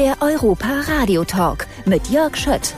[0.00, 2.74] Der Europa Radio Talk mit Jörg Schött.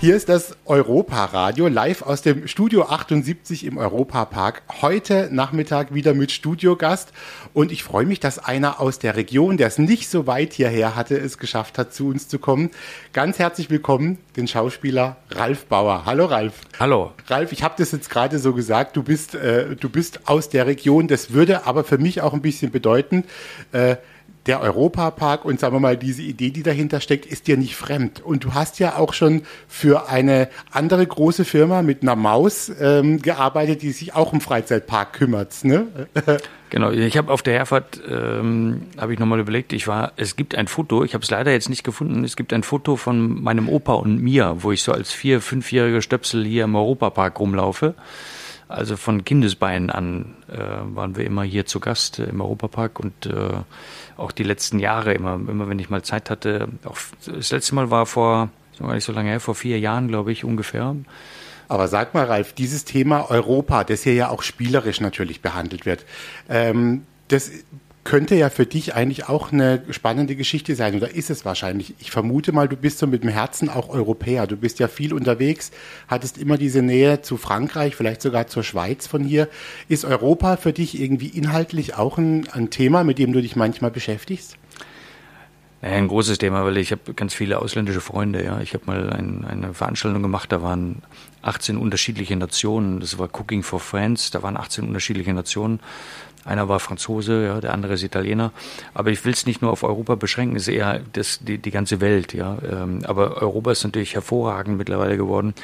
[0.00, 4.62] Hier ist das Europa-Radio live aus dem Studio 78 im Europapark.
[4.80, 7.12] Heute Nachmittag wieder mit Studiogast.
[7.52, 10.96] Und ich freue mich, dass einer aus der Region, der es nicht so weit hierher
[10.96, 12.70] hatte, es geschafft hat, zu uns zu kommen.
[13.12, 16.06] Ganz herzlich willkommen, den Schauspieler Ralf Bauer.
[16.06, 16.54] Hallo Ralf.
[16.80, 17.12] Hallo.
[17.28, 20.66] Ralf, ich habe das jetzt gerade so gesagt, du bist, äh, du bist aus der
[20.66, 21.06] Region.
[21.06, 23.24] Das würde aber für mich auch ein bisschen bedeuten,
[23.70, 23.94] äh,
[24.46, 28.22] der Europapark und sagen wir mal, diese Idee, die dahinter steckt, ist dir nicht fremd.
[28.22, 33.20] Und du hast ja auch schon für eine andere große Firma mit einer Maus ähm,
[33.20, 35.64] gearbeitet, die sich auch um Freizeitpark kümmert.
[35.64, 35.86] Ne?
[36.70, 40.54] Genau, ich habe auf der Herfahrt, ähm, habe ich nochmal überlegt, ich war, es gibt
[40.54, 43.68] ein Foto, ich habe es leider jetzt nicht gefunden, es gibt ein Foto von meinem
[43.68, 47.96] Opa und mir, wo ich so als vier-, fünfjähriger Stöpsel hier im Europapark rumlaufe.
[48.70, 50.58] Also von Kindesbeinen an äh,
[50.94, 53.50] waren wir immer hier zu Gast im Europapark und äh,
[54.16, 56.68] auch die letzten Jahre immer, immer wenn ich mal Zeit hatte.
[56.84, 60.06] Auch das letzte Mal war vor, so gar nicht so lange her, vor vier Jahren,
[60.06, 60.94] glaube ich, ungefähr.
[61.66, 66.04] Aber sag mal, Ralf, dieses Thema Europa, das hier ja auch spielerisch natürlich behandelt wird,
[66.48, 67.50] ähm, das
[68.04, 71.94] könnte ja für dich eigentlich auch eine spannende Geschichte sein oder ist es wahrscheinlich.
[71.98, 74.46] Ich vermute mal, du bist so mit dem Herzen auch Europäer.
[74.46, 75.70] Du bist ja viel unterwegs,
[76.08, 79.48] hattest immer diese Nähe zu Frankreich, vielleicht sogar zur Schweiz von hier.
[79.88, 83.90] Ist Europa für dich irgendwie inhaltlich auch ein, ein Thema, mit dem du dich manchmal
[83.90, 84.56] beschäftigst?
[85.82, 88.44] Naja, ein großes Thema, weil ich habe ganz viele ausländische Freunde.
[88.44, 91.02] Ja, ich habe mal ein, eine Veranstaltung gemacht, da waren
[91.42, 93.00] 18 unterschiedliche Nationen.
[93.00, 94.30] Das war Cooking for Friends.
[94.30, 95.80] Da waren 18 unterschiedliche Nationen.
[96.44, 98.52] Einer war Franzose, ja, der andere ist Italiener.
[98.94, 101.70] Aber ich will es nicht nur auf Europa beschränken, es ist eher das, die, die
[101.70, 102.32] ganze Welt.
[102.32, 102.58] Ja.
[102.68, 105.54] Ähm, aber Europa ist natürlich hervorragend mittlerweile geworden,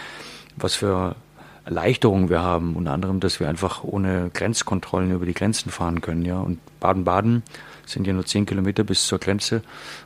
[0.56, 1.16] was für
[1.64, 2.76] Erleichterungen wir haben.
[2.76, 6.24] Unter anderem, dass wir einfach ohne Grenzkontrollen über die Grenzen fahren können.
[6.24, 6.40] Ja.
[6.40, 7.42] Und Baden-Baden
[7.86, 9.62] sind ja nur zehn Kilometer bis zur Grenze.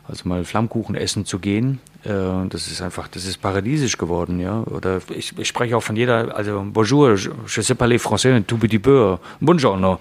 [0.06, 4.62] Also mal Flammkuchen essen zu gehen, äh, das ist einfach, das ist paradiesisch geworden, ja.
[4.62, 8.78] Oder ich, ich spreche auch von jeder, also Bonjour, je, sais parler français, tout petit
[8.78, 9.98] peu, buongiorno.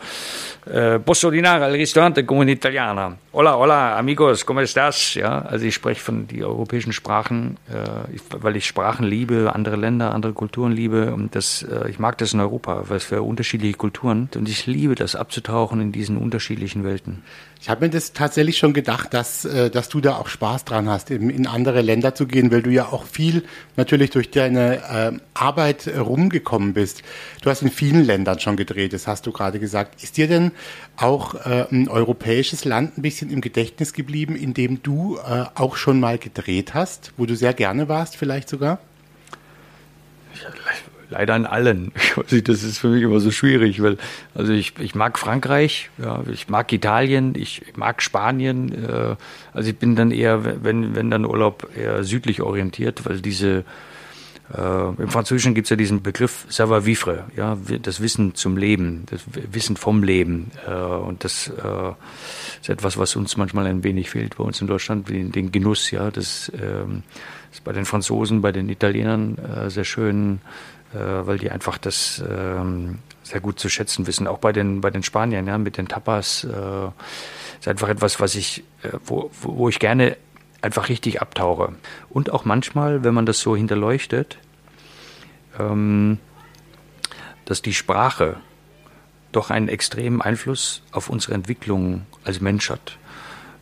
[0.65, 3.17] Äh, posso dinare al ristorante come un italiana.
[3.31, 5.15] Hola, hola, amigos, come estás?
[5.15, 10.13] Ja, also ich spreche von die europäischen Sprachen, äh, weil ich Sprachen liebe, andere Länder,
[10.13, 14.29] andere Kulturen liebe und das, ich mag das in Europa, weil es für unterschiedliche Kulturen
[14.35, 17.23] und ich liebe das abzutauchen in diesen unterschiedlichen Welten.
[17.61, 20.89] Ich habe mir das tatsächlich schon gedacht, dass, äh, dass du da auch Spaß dran
[20.89, 23.43] hast, in, andere Länder zu gehen, weil du ja auch viel
[23.77, 27.03] natürlich durch deine äh, Arbeit rumgekommen bist.
[27.41, 30.03] Du hast in vielen Ländern schon gedreht, das hast du gerade gesagt.
[30.03, 30.51] Ist dir denn
[30.97, 35.99] auch äh, ein europäisches Land ein bisschen im Gedächtnis geblieben, in dem du auch schon
[35.99, 38.79] mal gedreht hast, wo du sehr gerne warst vielleicht sogar?
[41.09, 41.91] Leider in allen.
[42.43, 43.97] Das ist für mich immer so schwierig, weil
[44.35, 48.85] also ich, ich mag Frankreich, ja, ich mag Italien, ich mag Spanien.
[48.85, 49.15] Äh,
[49.53, 53.63] also ich bin dann eher, wenn, wenn dann Urlaub, eher südlich orientiert, weil diese
[54.55, 59.03] äh, Im Französischen gibt es ja diesen Begriff savoir vivre, ja, das Wissen zum Leben,
[59.09, 59.21] das
[59.51, 60.51] Wissen vom Leben.
[60.67, 61.91] Äh, und das äh,
[62.59, 66.09] ist etwas, was uns manchmal ein wenig fehlt bei uns in Deutschland, den Genuss, ja.
[66.09, 67.03] Das ähm,
[67.51, 70.39] ist bei den Franzosen, bei den Italienern äh, sehr schön
[70.97, 74.27] weil die einfach das ähm, sehr gut zu schätzen wissen.
[74.27, 76.87] Auch bei den, bei den Spaniern, ja, mit den Tapas, äh,
[77.59, 80.17] ist einfach etwas, was ich, äh, wo, wo ich gerne
[80.61, 81.73] einfach richtig abtauche.
[82.09, 84.37] Und auch manchmal, wenn man das so hinterleuchtet,
[85.59, 86.19] ähm,
[87.45, 88.37] dass die Sprache
[89.31, 92.98] doch einen extremen Einfluss auf unsere Entwicklung als Mensch hat.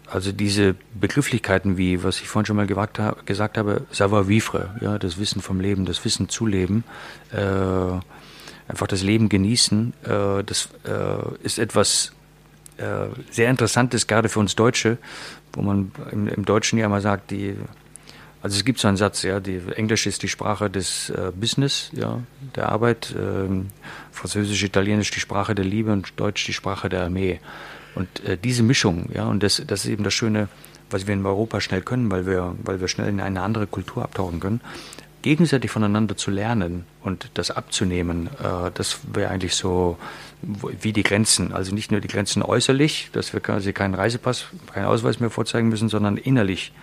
[0.10, 4.98] Also diese Begrifflichkeiten wie, was ich vorhin schon mal gewagt, gesagt habe, savoir vivre, ja,
[4.98, 6.86] das Wissen vom Leben, das Wissen zu leben,
[7.34, 7.38] äh,
[8.70, 12.14] einfach das Leben genießen, äh, das äh, ist etwas
[12.78, 14.98] äh, sehr Interessantes, gerade für uns Deutsche,
[15.54, 17.56] wo man im, im, Deutschen ja immer sagt, die,
[18.42, 21.90] also es gibt so einen Satz, ja, die Englisch ist die Sprache des äh, Business,
[21.92, 22.22] ja,
[22.56, 23.68] der Arbeit, ähm,
[24.12, 27.40] Französisch, Italienisch die Sprache der Liebe und Deutsch die Sprache der Armee.
[27.98, 30.50] Und äh, diese Mischung, ja, und das, das ist eben das Schöne,
[30.92, 34.04] was wir in Europa schnell können, weil wir, weil wir schnell in eine andere Kultur
[34.04, 34.62] abtauchen können,
[35.24, 39.98] gegenseitig voneinander zu lernen und das abzunehmen, äh, das wäre eigentlich so
[40.44, 41.54] wie die Grenzen.
[41.54, 45.70] Also nicht nur die Grenzen äußerlich, dass wir quasi keinen Reisepass, keinen Ausweis mehr vorzeigen
[45.70, 46.74] müssen, sondern innerlich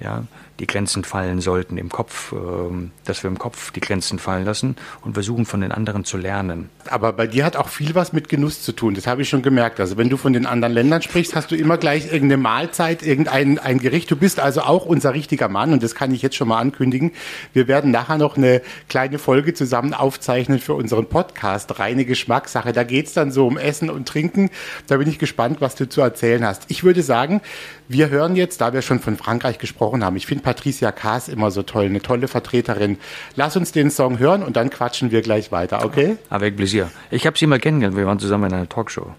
[0.00, 0.24] ja,
[0.60, 4.76] die Grenzen fallen sollten im Kopf, ähm, dass wir im Kopf die Grenzen fallen lassen
[5.02, 6.70] und versuchen von den anderen zu lernen.
[6.88, 9.42] Aber bei dir hat auch viel was mit Genuss zu tun, das habe ich schon
[9.42, 9.80] gemerkt.
[9.80, 13.58] Also wenn du von den anderen Ländern sprichst, hast du immer gleich irgendeine Mahlzeit, irgendein
[13.58, 14.10] ein Gericht.
[14.10, 17.12] Du bist also auch unser richtiger Mann und das kann ich jetzt schon mal ankündigen.
[17.52, 22.72] Wir werden nachher noch eine kleine Folge zusammen aufzeichnen für unseren Podcast, reine Geschmackssache.
[22.72, 24.50] Da geht es dann so um Essen und Trinken.
[24.86, 26.64] Da bin ich gespannt, was du zu erzählen hast.
[26.68, 27.40] Ich würde sagen,
[27.88, 31.50] wir hören jetzt, da wir schon von Frankreich gesprochen haben, ich finde Patricia Kaas immer
[31.50, 32.98] so toll, eine tolle Vertreterin.
[33.34, 36.16] Lass uns den Song hören und dann quatschen wir gleich weiter, okay?
[36.30, 36.90] Avec plaisir.
[37.10, 39.14] Ich habe sie mal kennengelernt, wir waren zusammen in einer Talkshow.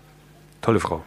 [0.61, 1.03] Tolle Frau.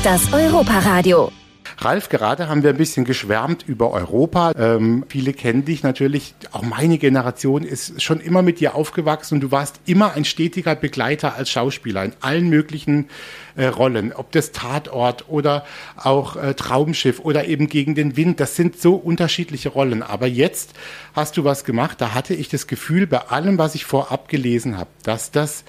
[0.00, 1.30] Ist das Europa-Radio.
[1.76, 4.52] Ralf, gerade haben wir ein bisschen geschwärmt über Europa.
[4.56, 6.34] Ähm, viele kennen dich natürlich.
[6.52, 10.74] Auch meine Generation ist schon immer mit dir aufgewachsen und du warst immer ein stetiger
[10.74, 13.10] Begleiter als Schauspieler in allen möglichen
[13.56, 14.14] äh, Rollen.
[14.14, 15.66] Ob das Tatort oder
[15.96, 18.40] auch äh, Traumschiff oder eben gegen den Wind.
[18.40, 20.02] Das sind so unterschiedliche Rollen.
[20.02, 20.72] Aber jetzt
[21.14, 22.00] hast du was gemacht.
[22.00, 25.64] Da hatte ich das Gefühl, bei allem, was ich vorab gelesen habe, dass das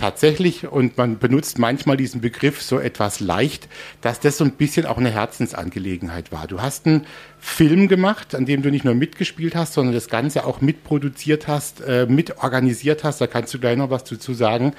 [0.00, 3.68] tatsächlich, und man benutzt manchmal diesen Begriff so etwas leicht,
[4.00, 6.46] dass das so ein bisschen auch eine Herzensangelegenheit war.
[6.46, 7.06] Du hast einen
[7.38, 11.82] Film gemacht, an dem du nicht nur mitgespielt hast, sondern das Ganze auch mitproduziert hast,
[11.82, 13.20] äh, mitorganisiert hast.
[13.20, 14.72] Da kannst du gleich noch was dazu sagen.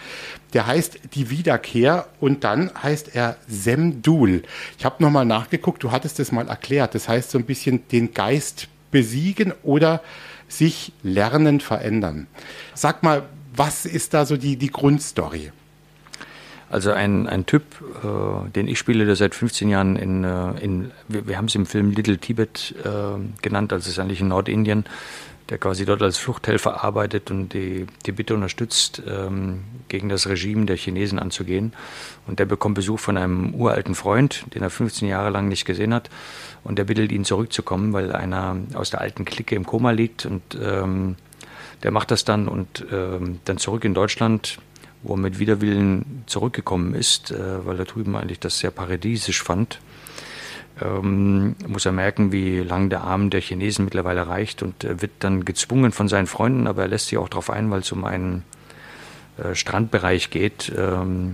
[0.53, 4.41] Der heißt Die Wiederkehr und dann heißt er Semdul.
[4.79, 6.95] Ich habe nochmal nachgeguckt, du hattest das mal erklärt.
[6.95, 10.01] Das heißt so ein bisschen den Geist besiegen oder
[10.47, 12.27] sich lernend verändern.
[12.73, 13.23] Sag mal,
[13.55, 15.51] was ist da so die, die Grundstory?
[16.69, 17.63] Also ein, ein Typ,
[18.01, 21.55] äh, den ich spiele, der seit 15 Jahren in, äh, in wir, wir haben es
[21.55, 24.85] im Film Little Tibet äh, genannt, also es ist eigentlich in Nordindien,
[25.49, 30.77] der quasi dort als Fluchthelfer arbeitet und die Tibet unterstützt, ähm, gegen das Regime der
[30.77, 31.73] Chinesen anzugehen.
[32.25, 35.93] Und der bekommt Besuch von einem uralten Freund, den er 15 Jahre lang nicht gesehen
[35.93, 36.09] hat.
[36.63, 40.41] Und der bittet ihn zurückzukommen, weil einer aus der alten Clique im Koma liegt und
[40.61, 41.17] ähm,
[41.83, 44.59] der macht das dann und ähm, dann zurück in Deutschland,
[45.03, 49.79] wo er mit Widerwillen zurückgekommen ist, äh, weil er drüben eigentlich das sehr paradiesisch fand.
[50.81, 55.11] Ähm, muss er merken, wie lang der Arm der Chinesen mittlerweile reicht und er wird
[55.19, 58.05] dann gezwungen von seinen Freunden, aber er lässt sich auch darauf ein, weil es um
[58.05, 58.43] einen
[59.37, 61.33] äh, Strandbereich geht, ähm,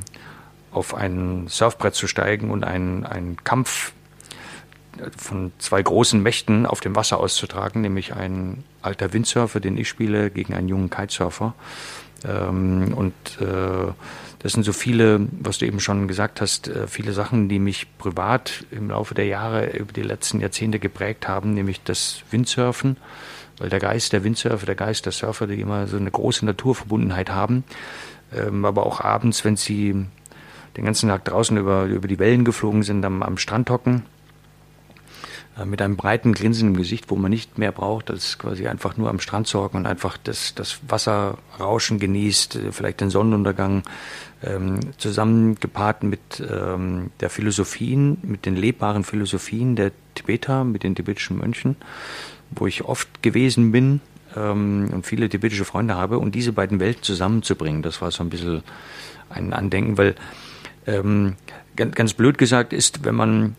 [0.71, 3.93] auf ein Surfbrett zu steigen und einen, einen Kampf
[5.17, 10.29] von zwei großen Mächten auf dem Wasser auszutragen, nämlich ein alter Windsurfer, den ich spiele,
[10.29, 11.53] gegen einen jungen Kitesurfer.
[12.25, 13.91] Ähm, und äh,
[14.39, 17.87] das sind so viele, was du eben schon gesagt hast, äh, viele Sachen, die mich
[17.97, 22.97] privat im Laufe der Jahre, über die letzten Jahrzehnte geprägt haben, nämlich das Windsurfen,
[23.57, 27.29] weil der Geist der Windsurfer, der Geist der Surfer, die immer so eine große Naturverbundenheit
[27.29, 27.63] haben,
[28.35, 30.05] ähm, aber auch abends, wenn sie
[30.75, 34.03] den ganzen Tag draußen über, über die Wellen geflogen sind, am, am Strand hocken
[35.65, 39.09] mit einem breiten Grinsen im Gesicht, wo man nicht mehr braucht, als quasi einfach nur
[39.09, 43.83] am Strand zu hocken und einfach das, das Wasserrauschen genießt, äh, vielleicht den Sonnenuntergang,
[44.43, 51.37] ähm, zusammengepaart mit ähm, der Philosophien, mit den lebbaren Philosophien der Tibeter, mit den tibetischen
[51.39, 51.75] Mönchen,
[52.51, 53.99] wo ich oft gewesen bin
[54.35, 58.29] ähm, und viele tibetische Freunde habe und diese beiden Welten zusammenzubringen, das war so ein
[58.29, 58.61] bisschen
[59.29, 60.15] ein Andenken, weil
[60.85, 61.35] ähm,
[61.75, 63.55] ganz, ganz blöd gesagt ist, wenn man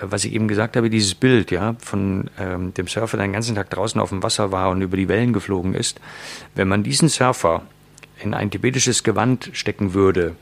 [0.00, 3.54] was ich eben gesagt habe, dieses Bild, ja, von ähm, dem Surfer, der den ganzen
[3.54, 6.00] Tag draußen auf dem Wasser war und über die Wellen geflogen ist,
[6.54, 7.62] wenn man diesen Surfer
[8.22, 10.36] in ein tibetisches Gewand stecken würde,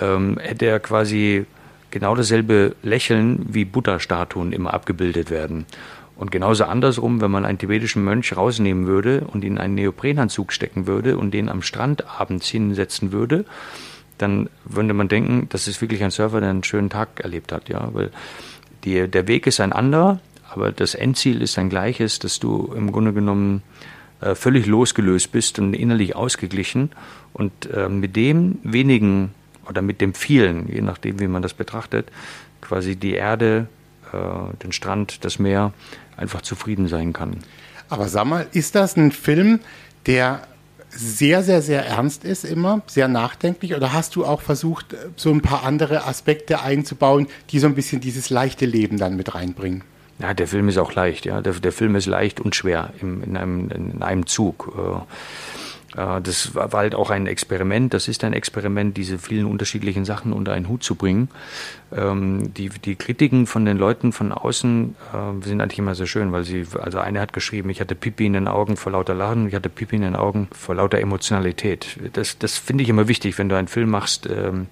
[0.00, 1.46] ähm, hätte er quasi
[1.90, 5.66] genau dasselbe Lächeln wie Buddha-Statuen immer abgebildet werden.
[6.16, 10.52] Und genauso andersrum, wenn man einen tibetischen Mönch rausnehmen würde und ihn in einen Neoprenanzug
[10.52, 13.44] stecken würde und den am Strand abends hinsetzen würde,
[14.18, 17.68] dann würde man denken, das ist wirklich ein Surfer, der einen schönen Tag erlebt hat,
[17.68, 18.10] ja, weil
[18.84, 20.20] die, der Weg ist ein anderer,
[20.50, 23.62] aber das Endziel ist ein gleiches, dass du im Grunde genommen
[24.20, 26.90] äh, völlig losgelöst bist und innerlich ausgeglichen
[27.32, 29.34] und äh, mit dem wenigen
[29.68, 32.10] oder mit dem vielen, je nachdem, wie man das betrachtet,
[32.60, 33.68] quasi die Erde,
[34.12, 35.72] äh, den Strand, das Meer
[36.16, 37.38] einfach zufrieden sein kann.
[37.88, 39.60] Aber sag mal, ist das ein Film,
[40.06, 40.42] der
[40.94, 43.74] sehr, sehr, sehr ernst ist immer, sehr nachdenklich?
[43.74, 48.00] Oder hast du auch versucht, so ein paar andere Aspekte einzubauen, die so ein bisschen
[48.00, 49.82] dieses leichte Leben dann mit reinbringen?
[50.18, 51.40] Ja, der Film ist auch leicht, ja.
[51.40, 54.72] Der, der Film ist leicht und schwer im, in, einem, in einem Zug.
[54.76, 55.00] Äh,
[55.94, 60.52] das war halt auch ein Experiment, das ist ein Experiment, diese vielen unterschiedlichen Sachen unter
[60.52, 61.28] einen Hut zu bringen.
[61.94, 66.32] Ähm, die, die Kritiken von den Leuten von außen äh, sind eigentlich immer sehr schön,
[66.32, 69.48] weil sie, also eine hat geschrieben, ich hatte Pipi in den Augen vor lauter Lachen,
[69.48, 71.98] ich hatte Pipi in den Augen vor lauter Emotionalität.
[72.14, 74.68] Das, das finde ich immer wichtig, wenn du einen Film machst, ähm,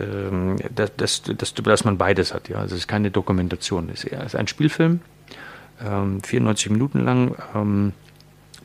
[0.00, 2.48] ähm, dass, dass, dass, dass man beides hat.
[2.48, 2.56] Ja?
[2.56, 5.00] Also es ist keine Dokumentation, es ist ein Spielfilm,
[5.76, 7.92] 94 Minuten lang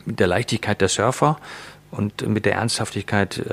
[0.04, 1.38] mit der Leichtigkeit der Surfer
[1.90, 3.44] und mit der Ernsthaftigkeit äh,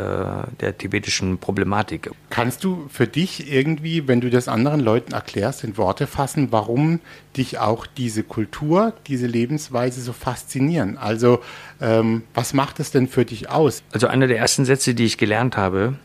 [0.60, 2.12] der tibetischen Problematik.
[2.30, 7.00] Kannst du für dich irgendwie, wenn du das anderen Leuten erklärst, in Worte fassen, warum
[7.36, 10.98] dich auch diese Kultur, diese Lebensweise so faszinieren?
[10.98, 11.40] Also
[11.82, 13.82] ähm, was macht es denn für dich aus?
[13.92, 15.96] Also einer der ersten Sätze, die ich gelernt habe,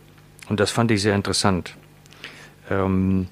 [0.49, 1.76] und das fand ich sehr interessant,
[2.70, 3.28] ähm,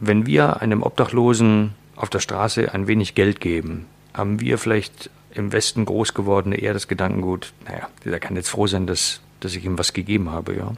[0.00, 5.52] wenn wir einem Obdachlosen auf der Straße ein wenig Geld geben, haben wir vielleicht im
[5.52, 9.64] Westen groß gewordene eher das Gedankengut, naja, der kann jetzt froh sein, dass, dass ich
[9.64, 10.72] ihm was gegeben habe, ja.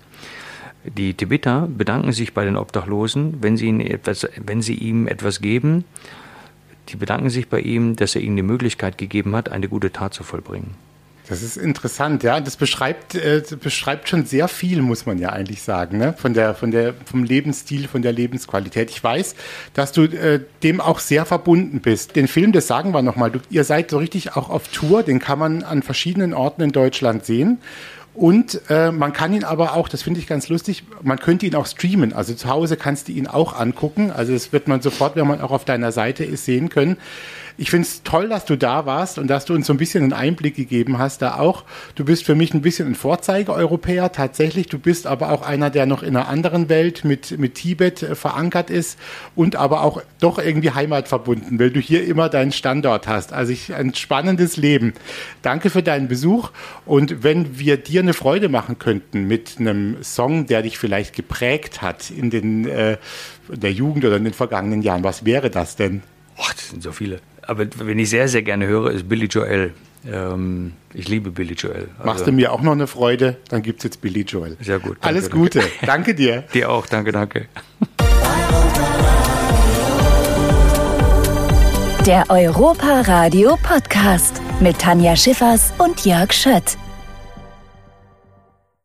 [0.84, 5.42] Die Tibeter bedanken sich bei den Obdachlosen, wenn sie, ihnen etwas, wenn sie ihm etwas
[5.42, 5.84] geben.
[6.88, 10.14] Die bedanken sich bei ihm, dass er ihnen die Möglichkeit gegeben hat, eine gute Tat
[10.14, 10.74] zu vollbringen.
[11.30, 12.40] Das ist interessant, ja.
[12.40, 16.12] Das beschreibt, äh, beschreibt schon sehr viel, muss man ja eigentlich sagen, ne?
[16.12, 18.90] von der, von der, vom Lebensstil, von der Lebensqualität.
[18.90, 19.36] Ich weiß,
[19.72, 22.16] dass du äh, dem auch sehr verbunden bist.
[22.16, 25.38] Den Film, das sagen wir nochmal, ihr seid so richtig auch auf Tour, den kann
[25.38, 27.58] man an verschiedenen Orten in Deutschland sehen.
[28.12, 31.54] Und äh, man kann ihn aber auch, das finde ich ganz lustig, man könnte ihn
[31.54, 32.12] auch streamen.
[32.12, 34.10] Also zu Hause kannst du ihn auch angucken.
[34.10, 36.96] Also das wird man sofort, wenn man auch auf deiner Seite ist, sehen können.
[37.60, 40.02] Ich finde es toll, dass du da warst und dass du uns so ein bisschen
[40.02, 41.64] einen Einblick gegeben hast da auch.
[41.94, 44.68] Du bist für mich ein bisschen ein Vorzeige-Europäer tatsächlich.
[44.68, 48.14] Du bist aber auch einer, der noch in einer anderen Welt mit, mit Tibet äh,
[48.14, 48.98] verankert ist
[49.36, 53.34] und aber auch doch irgendwie heimatverbunden, weil du hier immer deinen Standort hast.
[53.34, 54.94] Also ich, ein spannendes Leben.
[55.42, 56.52] Danke für deinen Besuch
[56.86, 61.82] und wenn wir dir eine Freude machen könnten mit einem Song, der dich vielleicht geprägt
[61.82, 62.96] hat in den äh,
[63.50, 66.02] der Jugend oder in den vergangenen Jahren, was wäre das denn?
[66.40, 67.20] Oh, das sind so viele
[67.50, 69.74] aber wenn ich sehr, sehr gerne höre, ist Billy Joel.
[70.06, 71.88] Ähm, ich liebe Billy Joel.
[71.98, 73.38] Also Machst du mir auch noch eine Freude?
[73.48, 74.56] Dann gibt es jetzt Billy Joel.
[74.60, 74.98] Sehr gut.
[75.00, 75.58] Danke, Alles Gute.
[75.58, 75.86] Danke.
[75.86, 76.44] danke dir.
[76.54, 76.86] dir auch.
[76.86, 77.48] Danke, danke.
[82.06, 86.76] Der Europa Radio Podcast mit Tanja Schiffers und Jörg Schött.